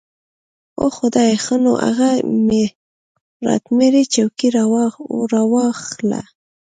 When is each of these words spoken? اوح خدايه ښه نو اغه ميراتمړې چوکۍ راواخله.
اوح 0.79 0.91
خدايه 0.99 1.35
ښه 1.43 1.55
نو 1.63 1.71
اغه 1.89 2.09
ميراتمړې 2.47 4.03
چوکۍ 4.13 4.47
راواخله. 5.35 6.21